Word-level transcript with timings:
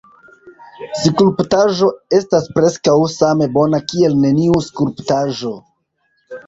Skulptaĵo 1.01 1.89
estas 2.21 2.49
preskaŭ 2.57 2.97
same 3.19 3.49
bona 3.59 3.83
kiel 3.93 4.21
neniu 4.27 4.61
skulptaĵo. 4.71 5.59